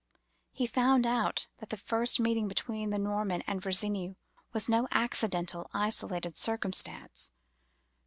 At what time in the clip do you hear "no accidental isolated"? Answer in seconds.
4.67-6.35